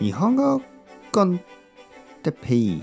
[0.00, 0.62] 日本語
[1.12, 1.42] コン
[2.22, 2.82] テペイ。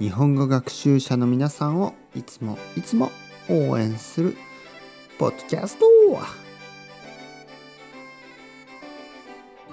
[0.00, 3.12] 日本語学習者の皆さんをいつもいつも
[3.48, 4.36] 応援する
[5.16, 5.86] ポッドキャスト。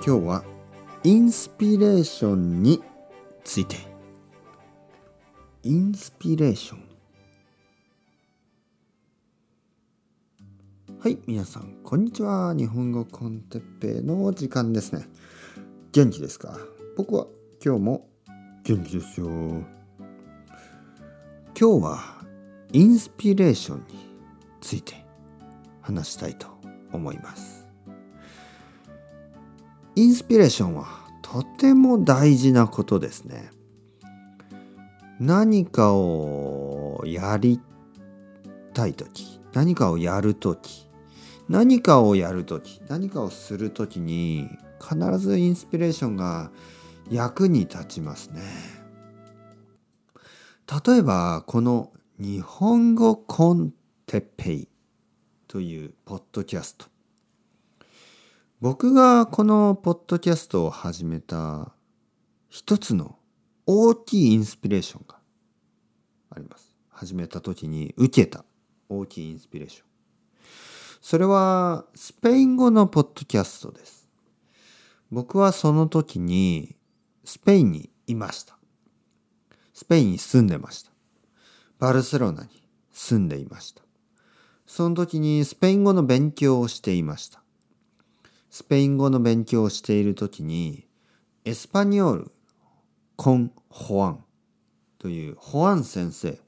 [0.06, 0.44] 今日は
[1.04, 2.84] インスピレーションに
[3.44, 3.78] ついて。
[5.64, 6.86] インスピレーション。
[11.00, 12.54] はい皆さんこんにちは。
[12.54, 15.08] 日本語コンテッペイの時間ですね。
[15.96, 16.60] 元気ですか？
[16.98, 17.26] 僕は
[17.64, 18.10] 今日も
[18.66, 19.28] 元気ですよ。
[19.28, 19.64] 今
[21.56, 22.00] 日は
[22.74, 23.86] インスピレーションに
[24.60, 25.06] ついて
[25.80, 26.48] 話したいと
[26.92, 27.66] 思います。
[29.96, 30.86] インスピレーションは
[31.22, 33.50] とても大事なことですね。
[35.22, 37.62] 何かをやり
[38.74, 40.90] たい時何かをやる時
[41.48, 44.50] 何かをやる時何かをする時に
[44.88, 46.52] 必ずインスピレーションが
[47.10, 48.42] 役に立ちますね。
[50.88, 53.74] 例えばこの「日本語コン
[54.06, 54.68] テッペイ」
[55.48, 56.88] というポッドキャスト
[58.62, 61.74] 僕がこのポッドキャストを始めた
[62.50, 63.20] 一つの
[63.68, 65.20] 大きいインスピレーションが
[66.32, 66.76] あります。
[66.90, 68.46] 始めた時に受けた
[68.90, 69.86] 大きいインスピレーション。
[71.02, 73.95] それはスペイン語のポッドキャストです。
[75.12, 76.76] 僕はその時に
[77.24, 78.58] スペインにいました。
[79.74, 80.92] スペインに住んでました。
[81.80, 82.50] バルセロナに
[82.92, 83.84] 住んでいました。
[84.66, 87.44] その時にスペイン語の勉強をしていました。
[88.50, 90.88] スペイン語の勉強をしている時に
[91.44, 92.32] エスパニョール・
[93.18, 94.24] コン・ホアン
[94.98, 96.40] というホアン先生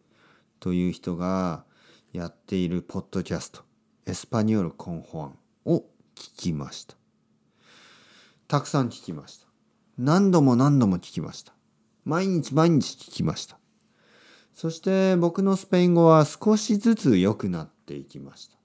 [0.60, 1.66] という人が
[2.14, 3.62] やっているポッドキャスト
[4.06, 5.84] エスパニョール・コン・ホアンを
[6.16, 6.96] 聞きました。
[8.48, 9.48] たくさん聞きました。
[9.98, 11.53] 何度も何度も聞きました。
[12.06, 13.59] 毎日毎日聞きました。
[14.54, 18.58] そして僕のスペイン語は少しずつ良くなっていきました。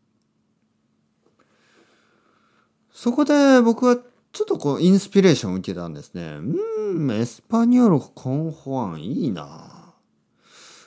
[2.92, 6.38] そこで僕はちょっとこうインスピレーションを受けたんですね。
[6.38, 9.94] うん、エスパニョールコンホアンいいな。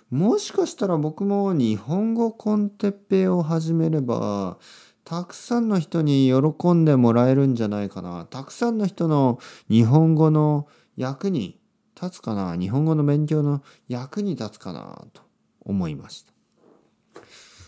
[0.10, 4.58] もしかしたら僕も日本語コンテッペを始めれば
[5.06, 8.26] たくさんの人に喜んでもらえるんじゃないかな。
[8.26, 9.40] たくさんの人の
[9.70, 10.68] 日本語の
[10.98, 11.60] 役に
[11.96, 12.58] 立つかな。
[12.58, 15.22] 日本語の勉強の役に立つかなと
[15.62, 16.34] 思いました。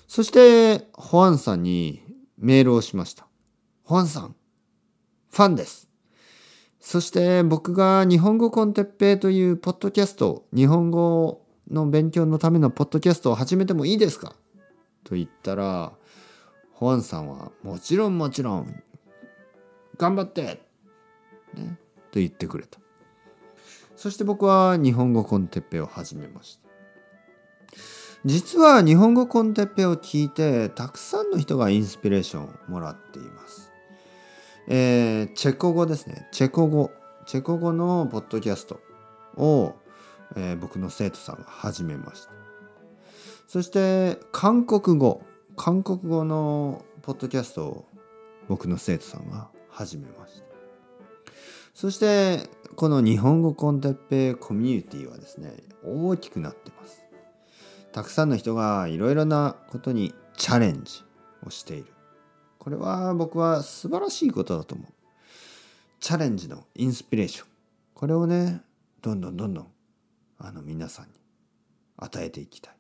[0.08, 2.02] そして、ホアンさんに
[2.40, 3.28] メールをしました。
[3.84, 4.36] ホアンさん、
[5.30, 5.88] ファンです。
[6.80, 14.36] そして僕が日本語コンテッペイというポッドキャスト、日本語の勉強のためのポッドキャストを始めてもいいですか？
[15.04, 15.94] と言ったら、
[16.78, 18.84] ホアンさんはもちろんもちろん
[19.98, 20.62] 頑張って、
[21.56, 21.80] ね、
[22.12, 22.80] と言ってくれた。
[23.96, 27.80] そして僕は日本語コンテッペを始めました。
[28.26, 33.72] 実は日本語コンテッペを聞いてたくさんの人がインスピレーションをもらっています。
[34.68, 36.28] えー、チェコ語ですね。
[36.32, 36.92] チェコ語。
[37.26, 38.80] チェコ語のポッドキャスト
[39.36, 39.74] を、
[40.36, 42.32] えー、僕の生徒さんが始めました。
[43.48, 45.24] そして韓国語。
[45.60, 47.86] 韓国語のポッドキャストを
[48.48, 50.46] 僕の生徒さんが始めました。
[51.74, 57.04] そしてこの日本語コンテッペイコミュニティはですね大きくなってます。
[57.92, 61.04] たくさんの人がいろいろなことにチャレンジ
[61.44, 61.92] をしている。
[62.60, 64.94] これは僕は素晴らしいことだと思う。
[66.00, 67.48] チャレンジのインスピレーション。
[67.96, 68.62] これをね
[69.02, 69.68] どんどんどんどん
[70.38, 71.14] あの皆さんに
[71.98, 72.77] 与えていきたい。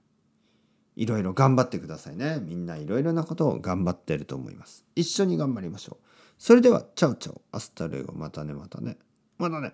[0.97, 2.39] いろいろ頑張ってくださいね。
[2.41, 4.83] みんないろいろなことを頑張ってると思います。
[4.95, 6.05] 一緒に頑張りましょう。
[6.39, 8.97] それでは、 chao chao、hasta luego、またね、またね。
[9.37, 9.73] またね。